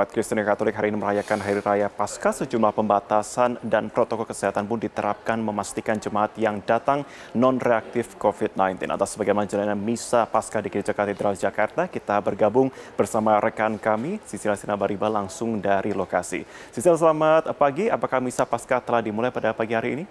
Umat 0.00 0.16
Kristen 0.16 0.40
Katolik 0.40 0.72
hari 0.80 0.88
ini 0.88 0.96
merayakan 0.96 1.44
Hari 1.44 1.60
Raya 1.60 1.92
Paskah. 1.92 2.32
Sejumlah 2.32 2.72
pembatasan 2.72 3.60
dan 3.60 3.92
protokol 3.92 4.24
kesehatan 4.24 4.64
pun 4.64 4.80
diterapkan 4.80 5.36
memastikan 5.36 6.00
jemaat 6.00 6.32
yang 6.40 6.56
datang 6.64 7.04
non-reaktif 7.36 8.16
COVID-19. 8.16 8.88
Atas 8.88 9.12
bagaimana 9.20 9.44
jalanan 9.44 9.76
Misa 9.76 10.24
Paskah 10.24 10.64
di 10.64 10.72
Gereja 10.72 10.96
Katedral 10.96 11.36
Jakarta, 11.36 11.84
kita 11.84 12.16
bergabung 12.24 12.72
bersama 12.96 13.36
rekan 13.44 13.76
kami, 13.76 14.16
Sisil 14.24 14.56
Sinabariba 14.56 15.12
langsung 15.12 15.60
dari 15.60 15.92
lokasi. 15.92 16.48
Sisil, 16.72 16.96
selamat 16.96 17.52
pagi. 17.52 17.92
Apakah 17.92 18.24
Misa 18.24 18.48
Paskah 18.48 18.80
telah 18.80 19.04
dimulai 19.04 19.28
pada 19.28 19.52
pagi 19.52 19.76
hari 19.76 20.00
ini? 20.00 20.04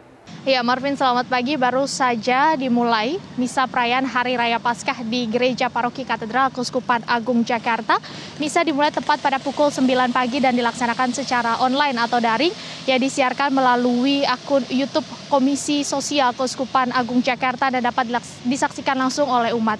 Ya, 0.48 0.64
Marvin, 0.64 0.96
selamat 0.96 1.28
pagi. 1.28 1.60
Baru 1.60 1.84
saja 1.84 2.56
dimulai 2.56 3.20
misa 3.36 3.68
perayaan 3.68 4.08
Hari 4.08 4.40
Raya 4.40 4.56
Paskah 4.56 5.04
di 5.04 5.28
Gereja 5.28 5.68
Paroki 5.68 6.08
Katedral 6.08 6.48
Keuskupan 6.56 7.04
Agung 7.04 7.44
Jakarta. 7.44 8.00
Misa 8.40 8.64
dimulai 8.64 8.88
tepat 8.88 9.20
pada 9.20 9.36
pukul 9.36 9.68
9 9.80 10.12
pagi 10.12 10.44
dan 10.44 10.52
dilaksanakan 10.60 11.16
secara 11.16 11.56
online 11.64 11.96
atau 11.96 12.20
daring 12.20 12.52
yang 12.84 13.00
disiarkan 13.00 13.56
melalui 13.56 14.28
akun 14.28 14.60
YouTube 14.68 15.08
Komisi 15.32 15.88
Sosial 15.88 16.36
Keuskupan 16.36 16.92
Agung 16.92 17.24
Jakarta 17.24 17.72
dan 17.72 17.80
dapat 17.80 18.12
disaksikan 18.44 19.00
langsung 19.00 19.32
oleh 19.32 19.56
umat. 19.56 19.80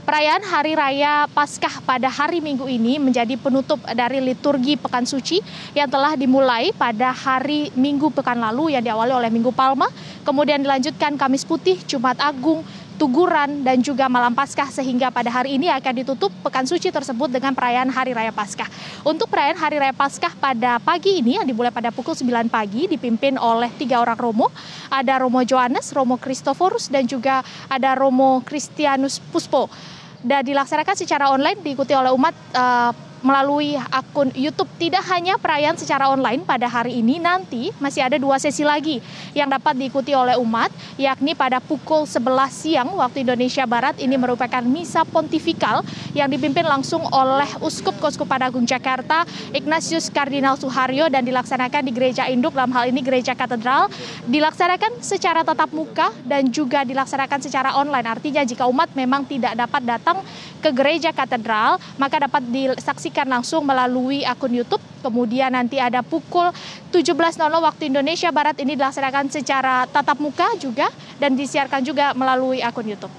Perayaan 0.00 0.42
Hari 0.42 0.74
Raya 0.74 1.28
Paskah 1.30 1.84
pada 1.84 2.08
hari 2.08 2.40
Minggu 2.40 2.64
ini 2.66 2.96
menjadi 2.96 3.36
penutup 3.36 3.78
dari 3.94 4.18
liturgi 4.18 4.74
Pekan 4.74 5.04
Suci 5.04 5.38
yang 5.76 5.92
telah 5.92 6.16
dimulai 6.16 6.72
pada 6.72 7.12
hari 7.12 7.68
Minggu 7.76 8.08
pekan 8.10 8.40
lalu 8.40 8.74
yang 8.74 8.82
diawali 8.82 9.12
oleh 9.12 9.30
Minggu 9.30 9.52
Palma, 9.52 9.86
kemudian 10.24 10.64
dilanjutkan 10.64 11.20
Kamis 11.20 11.44
Putih, 11.44 11.78
Jumat 11.84 12.16
Agung, 12.16 12.64
Tuguran 13.00 13.64
dan 13.64 13.80
juga 13.80 14.12
Malam 14.12 14.36
Paskah 14.36 14.68
sehingga 14.68 15.08
pada 15.08 15.32
hari 15.32 15.56
ini 15.56 15.72
akan 15.72 16.04
ditutup 16.04 16.28
Pekan 16.44 16.68
Suci 16.68 16.92
tersebut 16.92 17.32
dengan 17.32 17.56
perayaan 17.56 17.88
Hari 17.88 18.12
Raya 18.12 18.28
Paskah. 18.28 18.68
Untuk 19.08 19.32
perayaan 19.32 19.56
Hari 19.56 19.80
Raya 19.80 19.96
Paskah 19.96 20.36
pada 20.36 20.76
pagi 20.76 21.24
ini 21.24 21.40
yang 21.40 21.48
dimulai 21.48 21.72
pada 21.72 21.88
pukul 21.88 22.12
9 22.12 22.52
pagi 22.52 22.92
dipimpin 22.92 23.40
oleh 23.40 23.72
tiga 23.80 24.04
orang 24.04 24.20
Romo. 24.20 24.52
Ada 24.92 25.16
Romo 25.24 25.40
Johannes, 25.48 25.96
Romo 25.96 26.20
Christoforus 26.20 26.92
dan 26.92 27.08
juga 27.08 27.40
ada 27.72 27.96
Romo 27.96 28.44
Christianus 28.44 29.16
Puspo 29.32 29.72
dan 30.20 30.44
dilaksanakan 30.44 30.92
secara 30.92 31.32
online 31.32 31.64
diikuti 31.64 31.96
oleh 31.96 32.12
umat 32.12 32.36
uh, 32.52 32.92
melalui 33.20 33.76
akun 33.76 34.32
YouTube. 34.32 34.68
Tidak 34.80 35.04
hanya 35.12 35.36
perayaan 35.36 35.76
secara 35.76 36.08
online 36.08 36.42
pada 36.42 36.66
hari 36.66 37.04
ini, 37.04 37.20
nanti 37.20 37.68
masih 37.76 38.04
ada 38.04 38.16
dua 38.16 38.40
sesi 38.40 38.64
lagi 38.64 38.98
yang 39.36 39.52
dapat 39.52 39.76
diikuti 39.76 40.16
oleh 40.16 40.40
umat, 40.40 40.72
yakni 40.96 41.36
pada 41.36 41.60
pukul 41.60 42.08
11 42.08 42.48
siang 42.48 42.88
waktu 42.96 43.22
Indonesia 43.22 43.64
Barat. 43.68 44.00
Ini 44.00 44.16
merupakan 44.16 44.64
misa 44.64 45.04
pontifikal 45.04 45.84
yang 46.16 46.32
dipimpin 46.32 46.64
langsung 46.64 47.04
oleh 47.12 47.48
Uskup 47.60 48.00
Keuskupan 48.00 48.40
Agung 48.40 48.64
Jakarta, 48.64 49.28
Ignatius 49.52 50.08
Kardinal 50.08 50.56
Suharyo 50.56 51.12
dan 51.12 51.22
dilaksanakan 51.22 51.84
di 51.84 51.92
Gereja 51.92 52.24
Induk 52.26 52.56
dalam 52.56 52.72
hal 52.72 52.88
ini 52.88 53.04
Gereja 53.04 53.36
Katedral. 53.36 53.92
Dilaksanakan 54.24 55.04
secara 55.04 55.44
tatap 55.44 55.70
muka 55.76 56.08
dan 56.24 56.48
juga 56.48 56.88
dilaksanakan 56.88 57.38
secara 57.44 57.76
online. 57.76 58.08
Artinya 58.08 58.42
jika 58.48 58.64
umat 58.64 58.96
memang 58.96 59.28
tidak 59.28 59.52
dapat 59.54 59.82
datang 59.84 60.24
ke 60.64 60.72
Gereja 60.72 61.12
Katedral, 61.12 61.76
maka 62.00 62.16
dapat 62.20 62.44
disaksikan 62.48 63.09
disaksikan 63.10 63.26
langsung 63.26 63.66
melalui 63.66 64.22
akun 64.22 64.54
YouTube. 64.54 64.80
Kemudian 65.02 65.50
nanti 65.50 65.82
ada 65.82 66.06
pukul 66.06 66.54
17.00 66.94 67.42
waktu 67.50 67.90
Indonesia 67.90 68.30
Barat 68.30 68.54
ini 68.62 68.78
dilaksanakan 68.78 69.26
secara 69.34 69.90
tatap 69.90 70.22
muka 70.22 70.46
juga 70.62 70.86
dan 71.18 71.34
disiarkan 71.34 71.82
juga 71.82 72.14
melalui 72.14 72.62
akun 72.62 72.86
YouTube. 72.86 73.12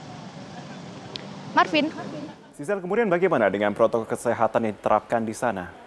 Marvin. 1.51 1.91
Sisal 2.55 2.79
kemudian 2.79 3.11
bagaimana 3.11 3.51
dengan 3.51 3.75
protokol 3.75 4.07
kesehatan 4.07 4.71
yang 4.71 4.73
diterapkan 4.79 5.27
di 5.27 5.35
sana? 5.35 5.80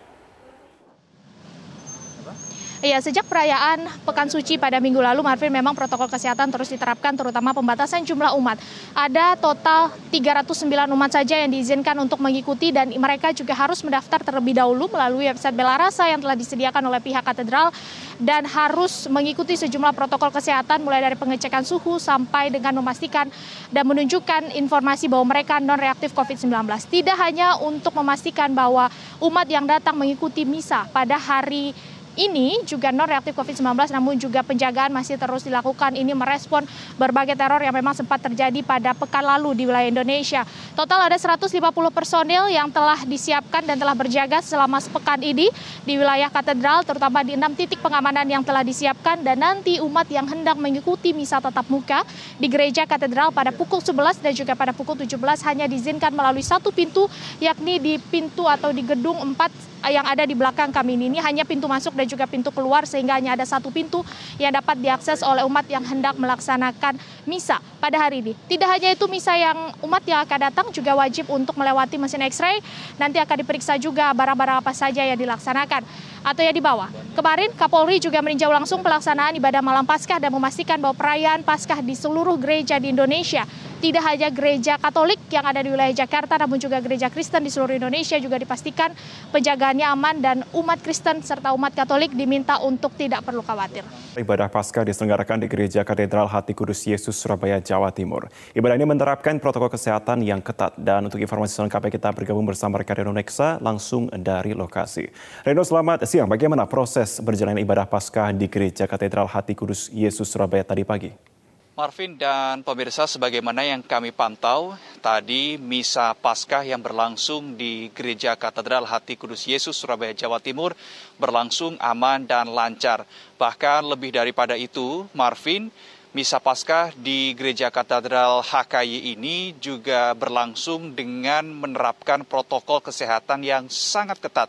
Iya, 2.84 3.00
sejak 3.00 3.24
perayaan 3.32 3.88
Pekan 4.04 4.28
Suci 4.28 4.60
pada 4.60 4.76
minggu 4.76 5.00
lalu, 5.00 5.24
Marvin, 5.24 5.48
memang 5.48 5.72
protokol 5.72 6.04
kesehatan 6.04 6.52
terus 6.52 6.68
diterapkan, 6.68 7.16
terutama 7.16 7.56
pembatasan 7.56 8.04
jumlah 8.04 8.36
umat. 8.36 8.60
Ada 8.92 9.40
total 9.40 9.88
309 10.12 10.92
umat 10.92 11.08
saja 11.16 11.40
yang 11.40 11.48
diizinkan 11.48 11.96
untuk 11.96 12.20
mengikuti 12.20 12.76
dan 12.76 12.92
mereka 12.92 13.32
juga 13.32 13.56
harus 13.56 13.80
mendaftar 13.80 14.20
terlebih 14.20 14.60
dahulu 14.60 14.92
melalui 14.92 15.32
website 15.32 15.56
Belarasa 15.56 16.12
yang 16.12 16.20
telah 16.20 16.36
disediakan 16.36 16.84
oleh 16.84 17.00
pihak 17.00 17.24
katedral 17.24 17.72
dan 18.20 18.44
harus 18.44 19.08
mengikuti 19.08 19.56
sejumlah 19.56 19.96
protokol 19.96 20.28
kesehatan 20.28 20.84
mulai 20.84 21.00
dari 21.00 21.16
pengecekan 21.16 21.64
suhu 21.64 21.96
sampai 21.96 22.52
dengan 22.52 22.76
memastikan 22.84 23.32
dan 23.72 23.88
menunjukkan 23.88 24.60
informasi 24.60 25.08
bahwa 25.08 25.32
mereka 25.32 25.56
non 25.56 25.80
reaktif 25.80 26.12
COVID-19. 26.12 26.52
Tidak 26.92 27.16
hanya 27.16 27.56
untuk 27.64 27.96
memastikan 27.96 28.52
bahwa 28.52 28.92
umat 29.24 29.48
yang 29.48 29.64
datang 29.64 29.96
mengikuti 29.96 30.44
misa 30.44 30.84
pada 30.92 31.16
hari 31.16 31.72
ini 32.14 32.62
juga 32.62 32.94
non 32.94 33.10
reaktif 33.10 33.34
COVID-19 33.34 33.90
namun 33.90 34.14
juga 34.18 34.46
penjagaan 34.46 34.94
masih 34.94 35.18
terus 35.18 35.42
dilakukan 35.42 35.98
ini 35.98 36.14
merespon 36.14 36.62
berbagai 36.94 37.34
teror 37.34 37.58
yang 37.58 37.74
memang 37.74 37.94
sempat 37.94 38.22
terjadi 38.22 38.62
pada 38.62 38.94
pekan 38.94 39.26
lalu 39.26 39.58
di 39.58 39.62
wilayah 39.66 39.90
Indonesia. 39.90 40.42
Total 40.78 41.10
ada 41.10 41.16
150 41.18 41.50
personil 41.90 42.46
yang 42.50 42.70
telah 42.70 43.02
disiapkan 43.02 43.66
dan 43.66 43.76
telah 43.78 43.94
berjaga 43.98 44.38
selama 44.42 44.78
sepekan 44.78 45.18
ini 45.22 45.50
di 45.82 45.94
wilayah 45.98 46.30
katedral 46.30 46.86
terutama 46.86 47.26
di 47.26 47.34
enam 47.34 47.50
titik 47.54 47.82
pengamanan 47.82 48.26
yang 48.26 48.42
telah 48.46 48.62
disiapkan 48.62 49.22
dan 49.22 49.42
nanti 49.42 49.82
umat 49.82 50.06
yang 50.06 50.26
hendak 50.26 50.54
mengikuti 50.54 51.10
misa 51.10 51.42
tatap 51.42 51.66
muka 51.66 52.06
di 52.38 52.46
gereja 52.46 52.86
katedral 52.86 53.34
pada 53.34 53.50
pukul 53.50 53.82
11 53.82 54.22
dan 54.22 54.32
juga 54.34 54.54
pada 54.54 54.70
pukul 54.70 54.94
17 54.98 55.18
hanya 55.50 55.66
diizinkan 55.66 56.14
melalui 56.14 56.42
satu 56.42 56.70
pintu 56.70 57.10
yakni 57.42 57.82
di 57.82 57.98
pintu 57.98 58.46
atau 58.46 58.70
di 58.70 58.86
gedung 58.86 59.18
4 59.34 59.74
yang 59.92 60.06
ada 60.08 60.24
di 60.24 60.32
belakang 60.32 60.72
kami 60.72 60.96
ini. 60.96 61.12
Ini 61.12 61.18
hanya 61.20 61.44
pintu 61.44 61.68
masuk 61.68 61.92
dan 61.92 62.03
juga 62.06 62.28
pintu 62.28 62.54
keluar 62.54 62.84
sehingga 62.84 63.16
hanya 63.18 63.34
ada 63.34 63.44
satu 63.44 63.68
pintu 63.68 64.04
yang 64.40 64.54
dapat 64.54 64.80
diakses 64.80 65.24
oleh 65.24 65.42
umat 65.44 65.66
yang 65.68 65.82
hendak 65.82 66.14
melaksanakan 66.16 66.96
misa 67.24 67.58
pada 67.80 68.00
hari 68.00 68.24
ini. 68.24 68.32
Tidak 68.48 68.68
hanya 68.68 68.92
itu 68.94 69.04
misa 69.10 69.34
yang 69.34 69.72
umat 69.84 70.04
yang 70.06 70.22
akan 70.24 70.38
datang 70.50 70.66
juga 70.70 70.94
wajib 70.96 71.28
untuk 71.28 71.56
melewati 71.56 71.96
mesin 72.00 72.22
X-ray. 72.24 72.60
Nanti 72.96 73.18
akan 73.20 73.36
diperiksa 73.44 73.76
juga 73.76 74.12
barang-barang 74.12 74.60
apa 74.62 74.72
saja 74.72 75.02
yang 75.02 75.18
dilaksanakan 75.18 75.82
atau 76.24 76.40
yang 76.40 76.56
dibawa. 76.56 76.88
Kemarin 77.12 77.52
Kapolri 77.52 78.00
juga 78.00 78.24
meninjau 78.24 78.48
langsung 78.48 78.80
pelaksanaan 78.80 79.36
ibadah 79.36 79.60
malam 79.60 79.84
Paskah 79.84 80.16
dan 80.16 80.32
memastikan 80.32 80.80
bahwa 80.80 80.96
perayaan 80.96 81.44
Paskah 81.44 81.84
di 81.84 81.92
seluruh 81.92 82.40
gereja 82.40 82.80
di 82.80 82.90
Indonesia 82.90 83.44
tidak 83.84 84.00
hanya 84.08 84.32
gereja 84.32 84.80
Katolik 84.80 85.20
yang 85.28 85.44
ada 85.44 85.60
di 85.60 85.68
wilayah 85.68 85.92
Jakarta, 85.92 86.40
namun 86.40 86.56
juga 86.56 86.80
gereja 86.80 87.12
Kristen 87.12 87.44
di 87.44 87.52
seluruh 87.52 87.76
Indonesia 87.76 88.16
juga 88.16 88.40
dipastikan 88.40 88.96
penjagaannya 89.28 89.84
aman 89.84 90.16
dan 90.24 90.36
umat 90.56 90.80
Kristen 90.80 91.20
serta 91.20 91.52
umat 91.52 91.76
Katolik 91.76 92.16
diminta 92.16 92.56
untuk 92.64 92.96
tidak 92.96 93.20
perlu 93.28 93.44
khawatir. 93.44 93.84
Ibadah 94.16 94.48
Paskah 94.48 94.88
diselenggarakan 94.88 95.44
di 95.44 95.52
Gereja 95.52 95.84
Katedral 95.84 96.24
Hati 96.32 96.56
Kudus 96.56 96.80
Yesus 96.88 97.12
Surabaya, 97.20 97.60
Jawa 97.60 97.92
Timur. 97.92 98.32
Ibadah 98.56 98.80
ini 98.80 98.88
menerapkan 98.88 99.36
protokol 99.36 99.68
kesehatan 99.68 100.24
yang 100.24 100.40
ketat 100.40 100.72
dan 100.80 101.04
untuk 101.04 101.20
informasi 101.20 101.60
selengkapnya 101.60 101.92
kita 101.92 102.08
bergabung 102.16 102.48
bersama 102.48 102.80
rekan 102.80 103.04
Reno 103.04 103.12
Nexa 103.12 103.60
langsung 103.60 104.08
dari 104.08 104.56
lokasi. 104.56 105.12
Reno 105.44 105.60
selamat 105.60 106.08
siang, 106.08 106.24
bagaimana 106.24 106.64
proses 106.64 107.20
berjalan 107.20 107.60
ibadah 107.60 107.84
Paskah 107.84 108.32
di 108.32 108.48
Gereja 108.48 108.88
Katedral 108.88 109.28
Hati 109.28 109.52
Kudus 109.52 109.92
Yesus 109.92 110.32
Surabaya 110.32 110.64
tadi 110.64 110.88
pagi? 110.88 111.33
Marvin 111.74 112.14
dan 112.14 112.62
pemirsa, 112.62 113.02
sebagaimana 113.02 113.66
yang 113.66 113.82
kami 113.82 114.14
pantau 114.14 114.78
tadi 115.02 115.58
misa 115.58 116.14
Paskah 116.14 116.62
yang 116.62 116.78
berlangsung 116.78 117.58
di 117.58 117.90
Gereja 117.90 118.38
Katedral 118.38 118.86
Hati 118.86 119.18
Kudus 119.18 119.42
Yesus 119.42 119.74
Surabaya 119.74 120.14
Jawa 120.14 120.38
Timur 120.38 120.78
berlangsung 121.18 121.74
aman 121.82 122.30
dan 122.30 122.54
lancar. 122.54 123.02
Bahkan 123.42 123.90
lebih 123.90 124.14
daripada 124.14 124.54
itu, 124.54 125.10
Marvin, 125.18 125.66
misa 126.14 126.38
Paskah 126.38 126.94
di 126.94 127.34
Gereja 127.34 127.74
Katedral 127.74 128.46
HKY 128.46 129.18
ini 129.18 129.58
juga 129.58 130.14
berlangsung 130.14 130.94
dengan 130.94 131.42
menerapkan 131.50 132.22
protokol 132.22 132.86
kesehatan 132.86 133.42
yang 133.42 133.66
sangat 133.66 134.22
ketat 134.22 134.46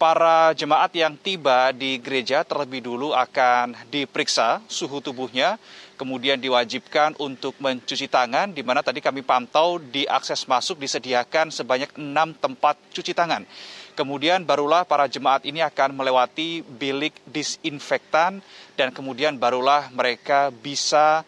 para 0.00 0.56
jemaat 0.56 0.88
yang 0.96 1.12
tiba 1.12 1.76
di 1.76 2.00
gereja 2.00 2.40
terlebih 2.40 2.80
dulu 2.80 3.12
akan 3.12 3.76
diperiksa 3.92 4.64
suhu 4.64 5.04
tubuhnya 5.04 5.60
kemudian 6.00 6.40
diwajibkan 6.40 7.20
untuk 7.20 7.52
mencuci 7.60 8.08
tangan, 8.08 8.56
di 8.56 8.64
mana 8.64 8.80
tadi 8.80 9.04
kami 9.04 9.20
pantau 9.20 9.76
di 9.76 10.08
akses 10.08 10.48
masuk 10.48 10.80
disediakan 10.80 11.52
sebanyak 11.52 11.92
enam 12.00 12.32
tempat 12.32 12.80
cuci 12.88 13.12
tangan. 13.12 13.44
Kemudian 13.92 14.48
barulah 14.48 14.88
para 14.88 15.04
jemaat 15.04 15.44
ini 15.44 15.60
akan 15.60 15.92
melewati 15.92 16.64
bilik 16.64 17.12
disinfektan 17.28 18.40
dan 18.80 18.88
kemudian 18.96 19.36
barulah 19.36 19.92
mereka 19.92 20.48
bisa 20.48 21.20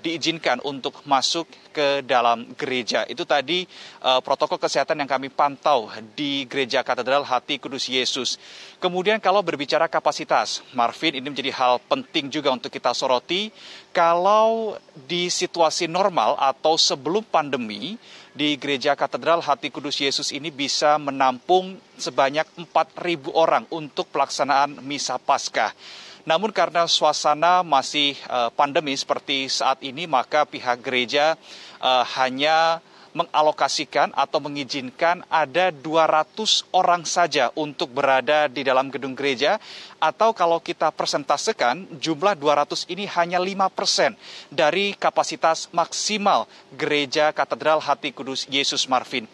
diizinkan 0.00 0.64
untuk 0.64 1.04
masuk 1.04 1.44
ke 1.76 2.00
dalam 2.00 2.56
gereja. 2.56 3.04
Itu 3.04 3.28
tadi 3.28 3.68
uh, 4.00 4.18
protokol 4.24 4.56
kesehatan 4.56 4.98
yang 4.98 5.10
kami 5.10 5.28
pantau 5.28 5.92
di 6.16 6.48
Gereja 6.48 6.80
Katedral 6.80 7.20
Hati 7.20 7.60
Kudus 7.60 7.86
Yesus. 7.86 8.40
Kemudian 8.80 9.20
kalau 9.20 9.44
berbicara 9.44 9.84
kapasitas, 9.86 10.64
Marvin 10.72 11.20
ini 11.20 11.28
menjadi 11.28 11.52
hal 11.52 11.84
penting 11.84 12.32
juga 12.32 12.48
untuk 12.48 12.72
kita 12.72 12.96
soroti. 12.96 13.52
Kalau 13.92 14.80
di 15.06 15.28
situasi 15.28 15.84
normal 15.84 16.40
atau 16.40 16.80
sebelum 16.80 17.22
pandemi, 17.28 18.00
di 18.38 18.54
Gereja 18.54 18.94
Katedral 18.94 19.42
Hati 19.42 19.66
Kudus 19.66 19.98
Yesus 19.98 20.30
ini 20.30 20.54
bisa 20.54 20.94
menampung 20.94 21.74
sebanyak 21.98 22.46
4.000 22.70 23.34
orang 23.34 23.66
untuk 23.74 24.06
pelaksanaan 24.14 24.78
Misa 24.86 25.18
Paskah. 25.18 25.74
Namun 26.28 26.52
karena 26.52 26.84
suasana 26.84 27.64
masih 27.64 28.12
uh, 28.28 28.52
pandemi 28.52 28.92
seperti 28.92 29.48
saat 29.48 29.80
ini, 29.80 30.04
maka 30.04 30.44
pihak 30.44 30.84
gereja 30.84 31.40
uh, 31.80 32.04
hanya 32.20 32.84
mengalokasikan 33.16 34.12
atau 34.12 34.36
mengizinkan 34.36 35.24
ada 35.32 35.72
200 35.72 36.68
orang 36.76 37.08
saja 37.08 37.48
untuk 37.56 37.96
berada 37.96 38.44
di 38.46 38.60
dalam 38.60 38.92
gedung 38.92 39.16
gereja 39.16 39.56
atau 39.96 40.36
kalau 40.36 40.60
kita 40.60 40.92
persentasekan 40.92 41.88
jumlah 41.96 42.36
200 42.36 42.92
ini 42.92 43.08
hanya 43.08 43.40
5% 43.40 44.12
dari 44.52 44.92
kapasitas 45.00 45.72
maksimal 45.72 46.44
gereja 46.76 47.32
Katedral 47.32 47.80
Hati 47.80 48.12
Kudus 48.12 48.44
Yesus 48.52 48.84
Marvin. 48.84 49.24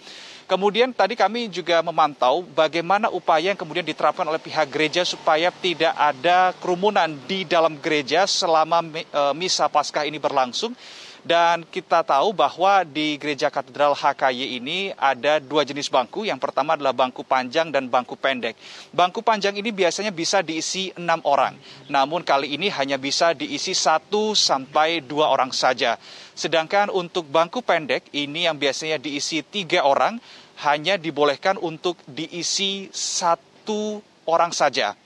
Kemudian 0.44 0.92
tadi 0.92 1.16
kami 1.16 1.48
juga 1.48 1.80
memantau 1.80 2.44
bagaimana 2.44 3.08
upaya 3.08 3.52
yang 3.52 3.58
kemudian 3.58 3.84
diterapkan 3.84 4.28
oleh 4.28 4.36
pihak 4.36 4.68
gereja 4.68 5.00
supaya 5.00 5.48
tidak 5.48 5.96
ada 5.96 6.52
kerumunan 6.60 7.08
di 7.24 7.48
dalam 7.48 7.80
gereja 7.80 8.28
selama 8.28 8.84
eh, 8.92 9.32
misa 9.32 9.68
Paskah 9.72 10.04
ini 10.04 10.20
berlangsung. 10.20 10.76
Dan 11.24 11.64
kita 11.64 12.04
tahu 12.04 12.36
bahwa 12.36 12.84
di 12.84 13.16
Gereja 13.16 13.48
Katedral 13.48 13.96
HKY 13.96 14.60
ini 14.60 14.92
ada 14.92 15.40
dua 15.40 15.64
jenis 15.64 15.88
bangku. 15.88 16.28
Yang 16.28 16.36
pertama 16.36 16.76
adalah 16.76 16.92
bangku 16.92 17.24
panjang 17.24 17.72
dan 17.72 17.88
bangku 17.88 18.12
pendek. 18.12 18.60
Bangku 18.92 19.24
panjang 19.24 19.56
ini 19.56 19.72
biasanya 19.72 20.12
bisa 20.12 20.44
diisi 20.44 20.92
enam 21.00 21.24
orang. 21.24 21.56
Namun 21.88 22.20
kali 22.20 22.52
ini 22.52 22.68
hanya 22.68 23.00
bisa 23.00 23.32
diisi 23.32 23.72
satu 23.72 24.36
sampai 24.36 25.00
dua 25.00 25.32
orang 25.32 25.48
saja. 25.48 25.96
Sedangkan 26.34 26.90
untuk 26.90 27.30
bangku 27.30 27.62
pendek 27.62 28.10
ini 28.10 28.50
yang 28.50 28.58
biasanya 28.58 28.98
diisi 28.98 29.40
tiga 29.46 29.86
orang 29.86 30.18
hanya 30.66 30.98
dibolehkan 30.98 31.58
untuk 31.58 31.98
diisi 32.10 32.90
satu 32.90 34.02
orang 34.26 34.50
saja. 34.50 34.98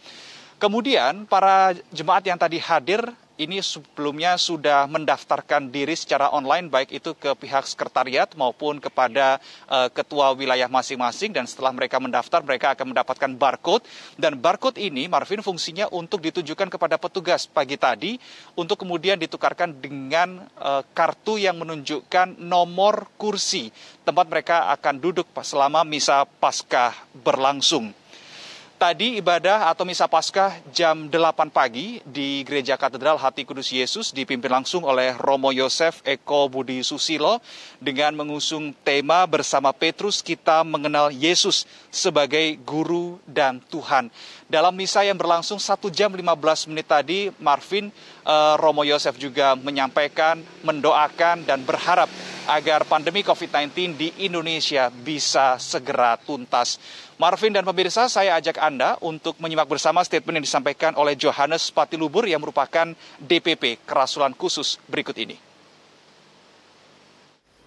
Kemudian 0.59 1.29
para 1.29 1.77
jemaat 1.95 2.27
yang 2.27 2.41
tadi 2.41 2.59
hadir 2.59 3.05
ini 3.39 3.63
sebelumnya 3.63 4.35
sudah 4.35 4.91
mendaftarkan 4.91 5.71
diri 5.71 5.95
secara 5.95 6.35
online 6.35 6.67
baik 6.67 6.91
itu 6.91 7.15
ke 7.15 7.39
pihak 7.39 7.71
sekretariat 7.71 8.27
maupun 8.35 8.83
kepada 8.83 9.39
uh, 9.71 9.87
ketua 9.95 10.35
wilayah 10.35 10.67
masing-masing. 10.67 11.31
Dan 11.31 11.47
setelah 11.47 11.71
mereka 11.71 12.03
mendaftar 12.03 12.43
mereka 12.43 12.75
akan 12.75 12.91
mendapatkan 12.91 13.31
barcode. 13.39 13.87
Dan 14.19 14.43
barcode 14.43 14.83
ini 14.83 15.07
Marvin 15.07 15.41
fungsinya 15.41 15.87
untuk 15.95 16.19
ditujukan 16.19 16.67
kepada 16.67 16.99
petugas 16.99 17.47
pagi 17.47 17.79
tadi 17.79 18.19
untuk 18.59 18.83
kemudian 18.83 19.15
ditukarkan 19.23 19.79
dengan 19.79 20.43
uh, 20.59 20.83
kartu 20.91 21.39
yang 21.39 21.63
menunjukkan 21.63 22.43
nomor 22.43 23.07
kursi. 23.15 23.71
Tempat 24.03 24.27
mereka 24.27 24.57
akan 24.75 24.99
duduk 24.99 25.31
selama 25.47 25.87
misa 25.87 26.27
Paskah 26.27 26.91
berlangsung. 27.15 27.95
Tadi 28.79 29.19
ibadah 29.19 29.75
atau 29.75 29.83
misa 29.83 30.07
Paskah 30.07 30.55
jam 30.71 31.11
8 31.11 31.51
pagi 31.51 31.99
di 32.07 32.47
Gereja 32.47 32.79
Katedral 32.79 33.19
Hati 33.19 33.43
Kudus 33.43 33.75
Yesus 33.75 34.15
dipimpin 34.15 34.47
langsung 34.47 34.87
oleh 34.87 35.19
Romo 35.19 35.51
Yosef 35.51 35.99
Eko 36.07 36.47
Budi 36.47 36.87
Susilo 36.87 37.43
dengan 37.83 38.15
mengusung 38.15 38.71
tema 38.87 39.27
bersama 39.27 39.75
Petrus 39.75 40.23
kita 40.23 40.63
mengenal 40.63 41.11
Yesus 41.11 41.67
sebagai 41.91 42.55
guru 42.63 43.19
dan 43.27 43.59
Tuhan. 43.67 44.15
Dalam 44.49 44.73
misa 44.73 45.05
yang 45.05 45.21
berlangsung 45.21 45.61
1 45.61 45.77
jam 45.93 46.09
15 46.09 46.73
menit 46.73 46.89
tadi, 46.89 47.29
Marvin 47.37 47.93
uh, 48.25 48.57
Romo 48.57 48.81
Yosef 48.81 49.21
juga 49.21 49.53
menyampaikan, 49.53 50.41
mendoakan 50.65 51.45
dan 51.45 51.61
berharap 51.69 52.09
agar 52.49 52.89
pandemi 52.89 53.21
COVID-19 53.21 53.93
di 54.01 54.09
Indonesia 54.25 54.89
bisa 54.89 55.61
segera 55.61 56.17
tuntas. 56.17 56.81
Marvin 57.21 57.53
dan 57.53 57.69
pemirsa, 57.69 58.09
saya 58.09 58.41
ajak 58.41 58.57
Anda 58.57 58.97
untuk 59.05 59.37
menyimak 59.37 59.69
bersama 59.69 60.01
statement 60.01 60.41
yang 60.41 60.47
disampaikan 60.49 60.97
oleh 60.97 61.13
Johannes 61.13 61.69
Patilubur 61.69 62.25
yang 62.25 62.41
merupakan 62.41 62.97
DPP 63.21 63.85
Kerasulan 63.85 64.33
Khusus 64.33 64.81
berikut 64.89 65.21
ini. 65.21 65.37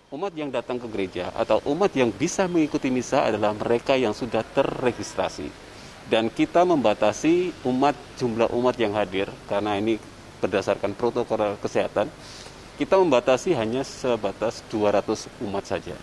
Umat 0.10 0.34
yang 0.34 0.50
datang 0.50 0.82
ke 0.82 0.90
gereja 0.90 1.30
atau 1.38 1.62
umat 1.70 1.94
yang 1.94 2.10
bisa 2.10 2.50
mengikuti 2.50 2.90
misa 2.90 3.30
adalah 3.30 3.54
mereka 3.54 3.94
yang 3.94 4.18
sudah 4.18 4.42
terregistrasi. 4.42 5.71
Dan 6.12 6.28
kita 6.28 6.68
membatasi 6.68 7.56
umat 7.64 7.96
jumlah 8.20 8.52
umat 8.52 8.76
yang 8.76 8.92
hadir 8.92 9.32
karena 9.48 9.80
ini 9.80 9.96
berdasarkan 10.44 10.92
protokol 10.92 11.56
kesehatan. 11.64 12.12
Kita 12.76 13.00
membatasi 13.00 13.56
hanya 13.56 13.88
sebatas 13.88 14.60
200 14.68 15.32
umat 15.40 15.64
saja 15.64 15.96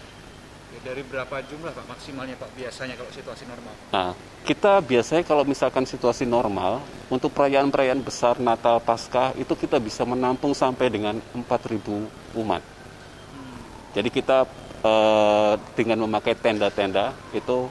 dari 0.89 1.03
berapa 1.05 1.43
jumlah 1.45 1.73
Pak 1.75 1.87
maksimalnya 1.91 2.33
Pak 2.39 2.51
biasanya 2.57 2.95
kalau 2.97 3.13
situasi 3.13 3.45
normal? 3.45 3.75
Nah, 3.93 4.11
kita 4.49 4.81
biasanya 4.81 5.23
kalau 5.27 5.45
misalkan 5.45 5.85
situasi 5.85 6.25
normal 6.25 6.81
untuk 7.13 7.35
perayaan-perayaan 7.35 8.01
besar 8.01 8.41
Natal 8.41 8.81
Paskah 8.81 9.35
itu 9.37 9.53
kita 9.53 9.77
bisa 9.83 10.09
menampung 10.09 10.57
sampai 10.57 10.89
dengan 10.89 11.21
4.000 11.37 12.41
umat. 12.41 12.63
Hmm. 12.65 13.59
Jadi 13.93 14.09
kita 14.09 14.49
eh, 14.81 15.55
dengan 15.77 16.09
memakai 16.09 16.33
tenda-tenda 16.39 17.13
itu 17.35 17.69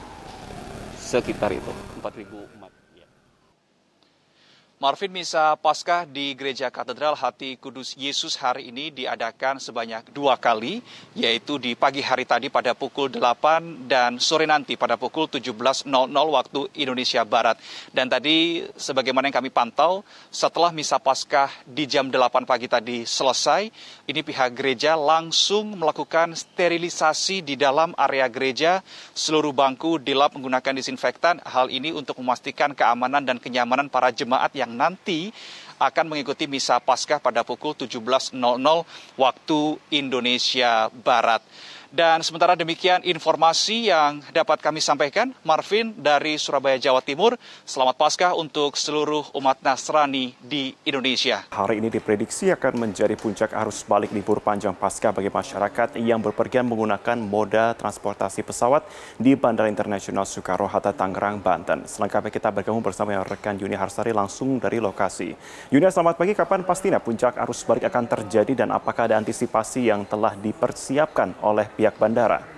sekitar 1.08 1.48
itu 1.56 1.72
4.000 2.04 2.77
Marvin 4.78 5.10
Misa 5.10 5.58
Paskah 5.58 6.06
di 6.06 6.38
Gereja 6.38 6.70
Katedral 6.70 7.18
Hati 7.18 7.58
Kudus 7.58 7.98
Yesus 7.98 8.38
hari 8.38 8.70
ini 8.70 8.94
diadakan 8.94 9.58
sebanyak 9.58 10.14
dua 10.14 10.38
kali, 10.38 10.86
yaitu 11.18 11.58
di 11.58 11.74
pagi 11.74 11.98
hari 11.98 12.22
tadi 12.22 12.46
pada 12.46 12.78
pukul 12.78 13.10
8 13.10 13.90
dan 13.90 14.22
sore 14.22 14.46
nanti 14.46 14.78
pada 14.78 14.94
pukul 14.94 15.26
17.00 15.26 15.82
waktu 16.14 16.60
Indonesia 16.78 17.26
Barat. 17.26 17.58
Dan 17.90 18.06
tadi 18.06 18.70
sebagaimana 18.78 19.26
yang 19.26 19.42
kami 19.42 19.50
pantau, 19.50 20.06
setelah 20.30 20.70
Misa 20.70 21.02
Paskah 21.02 21.50
di 21.66 21.82
jam 21.90 22.06
8 22.06 22.46
pagi 22.46 22.70
tadi 22.70 23.02
selesai, 23.02 23.66
ini 24.06 24.20
pihak 24.22 24.54
gereja 24.54 24.94
langsung 24.94 25.74
melakukan 25.74 26.38
sterilisasi 26.38 27.42
di 27.42 27.58
dalam 27.58 27.98
area 27.98 28.30
gereja, 28.30 28.78
seluruh 29.10 29.50
bangku 29.50 29.98
dilap 29.98 30.38
menggunakan 30.38 30.78
disinfektan. 30.78 31.42
Hal 31.42 31.66
ini 31.66 31.90
untuk 31.90 32.22
memastikan 32.22 32.78
keamanan 32.78 33.26
dan 33.26 33.42
kenyamanan 33.42 33.90
para 33.90 34.14
jemaat 34.14 34.54
yang 34.54 34.67
yang 34.68 34.76
nanti 34.76 35.32
akan 35.80 36.12
mengikuti 36.12 36.44
misa 36.44 36.76
Paskah 36.76 37.16
pada 37.16 37.40
pukul 37.40 37.72
17.00 37.72 38.36
waktu 39.16 39.60
Indonesia 39.96 40.92
Barat. 40.92 41.40
Dan 41.88 42.20
sementara 42.20 42.52
demikian 42.52 43.00
informasi 43.00 43.88
yang 43.88 44.20
dapat 44.36 44.60
kami 44.60 44.76
sampaikan, 44.76 45.32
Marvin 45.40 45.96
dari 45.96 46.36
Surabaya, 46.36 46.76
Jawa 46.76 47.00
Timur. 47.00 47.40
Selamat 47.64 47.96
Paskah 47.96 48.36
untuk 48.36 48.76
seluruh 48.76 49.24
umat 49.32 49.56
Nasrani 49.64 50.36
di 50.36 50.76
Indonesia. 50.84 51.48
Hari 51.48 51.80
ini 51.80 51.88
diprediksi 51.88 52.52
akan 52.52 52.84
menjadi 52.84 53.16
puncak 53.16 53.56
arus 53.56 53.88
balik 53.88 54.12
libur 54.12 54.44
panjang 54.44 54.76
Paskah 54.76 55.16
bagi 55.16 55.32
masyarakat 55.32 55.96
yang 55.96 56.20
berpergian 56.20 56.68
menggunakan 56.68 57.16
moda 57.24 57.72
transportasi 57.72 58.44
pesawat 58.44 58.84
di 59.16 59.32
Bandara 59.32 59.72
Internasional 59.72 60.28
Soekarno-Hatta, 60.28 60.92
Tangerang, 60.92 61.40
Banten. 61.40 61.88
Selengkapnya 61.88 62.28
kita 62.28 62.52
bergabung 62.52 62.84
bersama 62.84 63.16
rekan 63.24 63.56
Yuni 63.56 63.80
Harsari 63.80 64.12
langsung 64.12 64.60
dari 64.60 64.76
lokasi. 64.76 65.32
Yuni, 65.72 65.88
selamat 65.88 66.20
pagi. 66.20 66.36
Kapan 66.36 66.68
pastinya 66.68 67.00
puncak 67.00 67.40
arus 67.48 67.64
balik 67.64 67.88
akan 67.88 68.04
terjadi 68.04 68.52
dan 68.52 68.76
apakah 68.76 69.08
ada 69.08 69.16
antisipasi 69.16 69.88
yang 69.88 70.04
telah 70.04 70.36
dipersiapkan 70.36 71.32
oleh 71.40 71.77
pihak 71.78 71.94
bandara. 71.94 72.57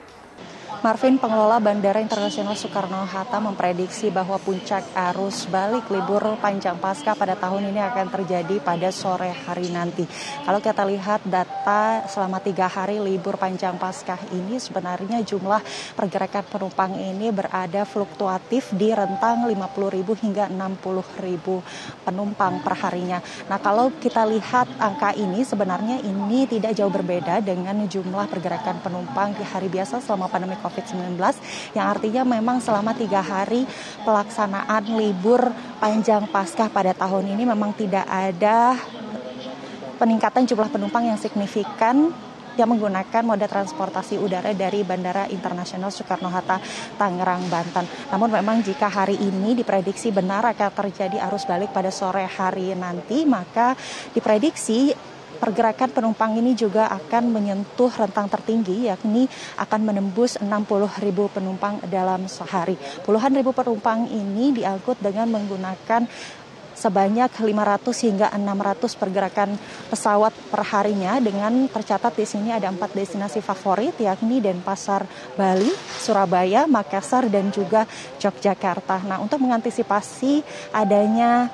Marvin, 0.80 1.20
pengelola 1.20 1.60
Bandara 1.60 2.00
Internasional 2.00 2.56
Soekarno-Hatta 2.56 3.37
memprediksi 3.37 4.08
bahwa 4.08 4.40
puncak 4.40 4.80
arus 5.12 5.44
balik 5.52 5.92
libur 5.92 6.40
panjang 6.40 6.80
pasca 6.80 7.12
pada 7.12 7.37
tahun 7.37 7.68
ini 7.68 7.84
akan 7.84 8.08
terjadi 8.08 8.64
pada 8.64 8.88
sore 8.88 9.28
hari 9.28 9.68
nanti. 9.68 10.08
Kalau 10.40 10.56
kita 10.56 10.88
lihat 10.88 11.20
data 11.28 12.08
selama 12.08 12.40
tiga 12.40 12.64
hari 12.64 12.96
libur 12.96 13.37
panjang 13.37 13.76
pasca 13.76 14.16
ini 14.32 14.56
sebenarnya 14.56 15.20
jumlah 15.20 15.60
pergerakan 16.00 16.49
penumpang 16.49 16.96
ini 16.96 17.28
berada 17.28 17.84
fluktuatif 17.84 18.72
di 18.72 18.88
rentang 18.96 19.44
50 19.52 19.52
ribu 19.92 20.16
hingga 20.16 20.49
60 20.49 20.80
ribu 21.20 21.60
penumpang 22.08 22.64
per 22.64 22.80
harinya. 22.80 23.20
Nah 23.52 23.60
kalau 23.60 23.92
kita 24.00 24.25
lihat 24.25 24.80
angka 24.80 25.12
ini 25.12 25.44
sebenarnya 25.44 26.00
ini 26.00 26.49
tidak 26.49 26.72
jauh 26.72 26.88
berbeda 26.88 27.44
dengan 27.44 27.84
jumlah 27.84 28.32
pergerakan 28.32 28.80
penumpang 28.80 29.37
di 29.37 29.44
hari 29.44 29.68
biasa 29.68 30.00
selama 30.00 30.32
pandemi 30.32 30.56
COVID 30.56 30.70
COVID-19 30.71 31.19
yang 31.75 31.87
artinya 31.91 32.23
memang 32.23 32.62
selama 32.62 32.95
tiga 32.95 33.19
hari 33.19 33.67
pelaksanaan 34.07 34.95
libur 34.95 35.50
panjang 35.83 36.31
Paskah 36.31 36.71
pada 36.71 36.95
tahun 36.95 37.35
ini 37.35 37.43
memang 37.43 37.75
tidak 37.75 38.07
ada 38.07 38.79
peningkatan 39.99 40.47
jumlah 40.49 40.71
penumpang 40.73 41.11
yang 41.11 41.19
signifikan 41.19 42.15
yang 42.59 42.71
menggunakan 42.71 43.23
moda 43.23 43.47
transportasi 43.47 44.19
udara 44.19 44.50
dari 44.53 44.83
Bandara 44.83 45.31
Internasional 45.31 45.89
Soekarno-Hatta, 45.89 46.59
Tangerang, 46.99 47.47
Banten. 47.47 47.87
Namun 48.11 48.29
memang 48.29 48.61
jika 48.61 48.91
hari 48.91 49.17
ini 49.17 49.55
diprediksi 49.55 50.11
benar 50.11 50.45
akan 50.45 50.71
terjadi 50.75 51.23
arus 51.31 51.47
balik 51.47 51.71
pada 51.71 51.89
sore 51.89 52.27
hari 52.27 52.75
nanti, 52.75 53.23
maka 53.25 53.73
diprediksi 54.12 54.91
pergerakan 55.40 55.88
penumpang 55.88 56.37
ini 56.37 56.52
juga 56.52 56.87
akan 56.92 57.32
menyentuh 57.32 57.88
rentang 57.88 58.28
tertinggi 58.28 58.92
yakni 58.92 59.25
akan 59.56 59.80
menembus 59.80 60.37
60 60.37 60.47
ribu 61.00 61.32
penumpang 61.32 61.80
dalam 61.88 62.28
sehari. 62.28 62.76
Puluhan 63.02 63.32
ribu 63.32 63.56
penumpang 63.56 64.04
ini 64.06 64.52
diangkut 64.52 65.00
dengan 65.00 65.32
menggunakan 65.32 66.04
sebanyak 66.80 67.28
500 67.37 68.06
hingga 68.09 68.26
600 68.32 68.97
pergerakan 68.97 69.50
pesawat 69.92 70.32
perharinya 70.49 71.20
dengan 71.20 71.68
tercatat 71.68 72.16
di 72.16 72.25
sini 72.25 72.56
ada 72.56 72.73
empat 72.73 72.97
destinasi 72.97 73.44
favorit 73.44 73.92
yakni 74.00 74.40
Denpasar, 74.40 75.04
Bali, 75.37 75.68
Surabaya, 76.00 76.64
Makassar 76.64 77.28
dan 77.28 77.52
juga 77.52 77.85
Yogyakarta. 78.16 79.04
Nah, 79.04 79.20
untuk 79.20 79.44
mengantisipasi 79.44 80.40
adanya 80.73 81.52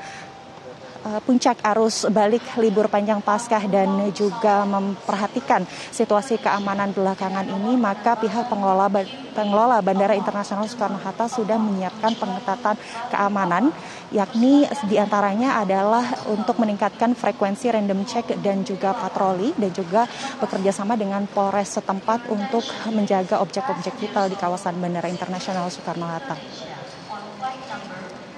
puncak 1.23 1.63
arus 1.75 2.07
balik 2.11 2.43
libur 2.59 2.91
panjang 2.91 3.23
Paskah 3.23 3.65
dan 3.71 3.89
juga 4.11 4.67
memperhatikan 4.67 5.63
situasi 5.95 6.39
keamanan 6.43 6.91
belakangan 6.91 7.47
ini, 7.47 7.79
maka 7.79 8.19
pihak 8.19 8.51
pengelola 8.51 8.91
pengelola 9.37 9.79
Bandara 9.85 10.17
Internasional 10.17 10.65
Soekarno-Hatta 10.65 11.29
sudah 11.29 11.61
menyiapkan 11.61 12.17
pengetatan 12.17 12.77
keamanan, 13.13 13.71
yakni 14.11 14.65
di 14.89 14.97
antaranya 14.97 15.61
adalah 15.61 16.05
untuk 16.33 16.57
meningkatkan 16.57 17.13
frekuensi 17.13 17.69
random 17.69 18.09
check 18.09 18.33
dan 18.41 18.65
juga 18.65 18.97
patroli 18.97 19.53
dan 19.61 19.71
juga 19.77 20.09
bekerja 20.41 20.73
sama 20.73 20.97
dengan 20.97 21.29
Polres 21.29 21.77
setempat 21.77 22.33
untuk 22.33 22.65
menjaga 22.91 23.45
objek-objek 23.45 23.95
vital 24.01 24.33
di 24.33 24.37
kawasan 24.41 24.81
Bandara 24.81 25.13
Internasional 25.13 25.69
Soekarno-Hatta. 25.69 26.37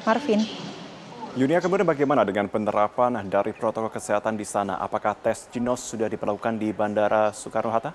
Marvin. 0.04 0.67
Yunia 1.36 1.60
kemudian 1.60 1.84
bagaimana 1.84 2.24
dengan 2.24 2.48
penerapan 2.48 3.20
dari 3.28 3.52
protokol 3.52 3.92
kesehatan 3.92 4.40
di 4.40 4.48
sana? 4.48 4.80
Apakah 4.80 5.12
tes 5.12 5.44
ginos 5.52 5.84
sudah 5.84 6.08
diperlakukan 6.08 6.56
di 6.56 6.72
Bandara 6.72 7.36
Soekarno-Hatta? 7.36 7.92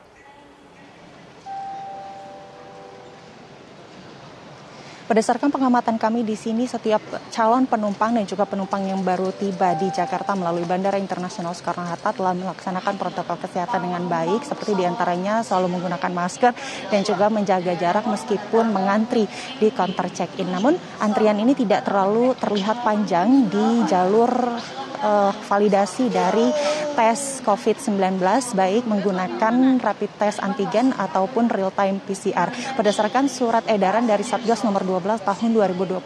Berdasarkan 5.14 5.54
pengamatan 5.54 6.02
kami 6.02 6.26
di 6.26 6.34
sini, 6.34 6.66
setiap 6.66 6.98
calon 7.30 7.70
penumpang 7.70 8.18
dan 8.18 8.26
juga 8.26 8.50
penumpang 8.50 8.82
yang 8.82 9.06
baru 9.06 9.30
tiba 9.30 9.78
di 9.78 9.86
Jakarta 9.94 10.34
melalui 10.34 10.66
Bandara 10.66 10.98
Internasional 10.98 11.54
Soekarno-Hatta 11.54 12.18
telah 12.18 12.34
melaksanakan 12.34 12.98
protokol 12.98 13.38
kesehatan 13.38 13.86
dengan 13.86 14.10
baik, 14.10 14.42
seperti 14.42 14.74
di 14.74 14.90
antaranya 14.90 15.46
selalu 15.46 15.78
menggunakan 15.78 16.10
masker 16.18 16.58
dan 16.90 17.06
juga 17.06 17.30
menjaga 17.30 17.78
jarak 17.78 18.10
meskipun 18.10 18.74
mengantri 18.74 19.30
di 19.62 19.70
counter 19.70 20.10
check-in. 20.10 20.50
Namun, 20.50 20.82
antrian 20.98 21.38
ini 21.38 21.54
tidak 21.54 21.86
terlalu 21.86 22.34
terlihat 22.34 22.82
panjang 22.82 23.54
di 23.54 23.86
jalur 23.86 24.34
uh, 25.04 25.36
validasi 25.46 26.08
dari 26.08 26.50
tes 26.96 27.44
COVID-19 27.44 28.22
baik 28.54 28.88
menggunakan 28.88 29.82
rapid 29.82 30.12
test 30.16 30.40
antigen 30.40 30.96
ataupun 30.96 31.52
real 31.52 31.74
time 31.74 32.00
PCR. 32.00 32.50
Berdasarkan 32.80 33.28
surat 33.28 33.66
edaran 33.68 34.08
dari 34.08 34.24
Satgas 34.24 34.64
nomor 34.64 34.88
12 34.88 35.26
tahun 35.26 35.50
2021 35.52 36.00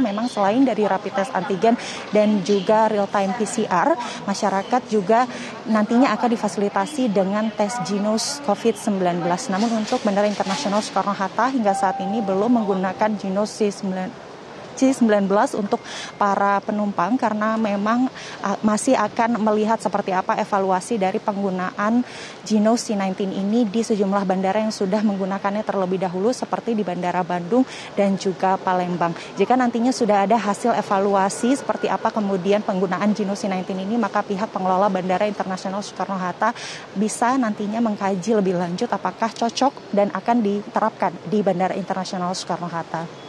memang 0.00 0.26
selain 0.26 0.64
dari 0.66 0.82
rapid 0.84 1.12
test 1.14 1.32
antigen 1.36 1.78
dan 2.10 2.42
juga 2.42 2.90
real 2.90 3.06
time 3.06 3.36
PCR, 3.36 3.94
masyarakat 4.26 4.82
juga 4.90 5.28
nantinya 5.68 6.10
akan 6.16 6.28
difasilitasi 6.34 7.12
dengan 7.12 7.52
tes 7.54 7.76
genus 7.86 8.42
COVID-19. 8.48 9.22
Namun 9.52 9.70
untuk 9.84 10.02
Bandara 10.02 10.26
Internasional 10.26 10.80
Soekarno-Hatta 10.80 11.52
hingga 11.52 11.76
saat 11.76 12.00
ini 12.02 12.24
belum 12.24 12.64
menggunakan 12.64 13.14
genus 13.20 13.60
C9 13.60 14.29
COVID-19 14.80 15.28
untuk 15.60 15.84
para 16.16 16.56
penumpang 16.64 17.20
karena 17.20 17.60
memang 17.60 18.08
masih 18.64 18.96
akan 18.96 19.36
melihat 19.36 19.76
seperti 19.76 20.16
apa 20.16 20.40
evaluasi 20.40 20.96
dari 20.96 21.20
penggunaan 21.20 22.00
Gino 22.48 22.72
C19 22.80 23.28
ini 23.28 23.68
di 23.68 23.84
sejumlah 23.84 24.24
bandara 24.24 24.64
yang 24.64 24.72
sudah 24.72 25.04
menggunakannya 25.04 25.60
terlebih 25.60 26.00
dahulu 26.00 26.32
seperti 26.32 26.72
di 26.72 26.80
Bandara 26.80 27.20
Bandung 27.20 27.68
dan 27.92 28.16
juga 28.16 28.56
Palembang. 28.56 29.12
Jika 29.36 29.52
nantinya 29.52 29.92
sudah 29.92 30.24
ada 30.24 30.40
hasil 30.40 30.72
evaluasi 30.72 31.60
seperti 31.60 31.92
apa 31.92 32.08
kemudian 32.08 32.64
penggunaan 32.64 33.12
Gino 33.12 33.36
C19 33.36 33.84
ini 33.84 34.00
maka 34.00 34.24
pihak 34.24 34.48
pengelola 34.48 34.88
Bandara 34.88 35.28
Internasional 35.28 35.84
Soekarno-Hatta 35.84 36.56
bisa 36.96 37.36
nantinya 37.36 37.84
mengkaji 37.84 38.32
lebih 38.32 38.56
lanjut 38.56 38.88
apakah 38.88 39.28
cocok 39.28 39.92
dan 39.92 40.08
akan 40.16 40.40
diterapkan 40.40 41.12
di 41.28 41.44
Bandara 41.44 41.76
Internasional 41.76 42.32
Soekarno-Hatta. 42.32 43.19